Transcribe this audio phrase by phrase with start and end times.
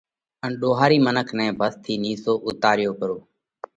[0.43, 3.17] ان ۮوهارِي منک نئہ ڀس ٿِي نِيسو اُوتارو پرو۔